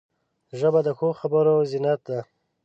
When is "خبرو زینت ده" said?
1.19-2.19